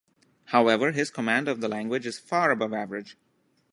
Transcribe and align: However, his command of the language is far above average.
However, 0.45 0.91
his 0.93 1.11
command 1.11 1.47
of 1.47 1.61
the 1.61 1.67
language 1.67 2.07
is 2.07 2.17
far 2.17 2.49
above 2.49 2.73
average. 2.73 3.17